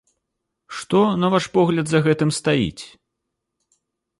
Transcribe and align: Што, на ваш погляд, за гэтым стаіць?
Што, 0.77 1.01
на 1.25 1.29
ваш 1.35 1.45
погляд, 1.57 1.85
за 1.91 1.99
гэтым 2.07 2.29
стаіць? 2.39 2.83